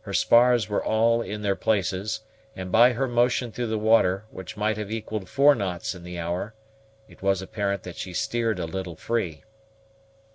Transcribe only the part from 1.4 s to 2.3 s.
their places,